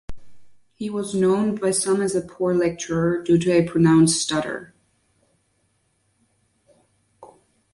He 0.73 0.89
was 0.89 1.13
known 1.13 1.53
by 1.53 1.69
some 1.69 2.01
as 2.01 2.15
a 2.15 2.21
poor 2.21 2.55
lecturer, 2.55 3.21
due 3.21 3.37
to 3.37 3.51
a 3.51 3.63
pronounced 3.67 4.19
stutter. 4.19 4.73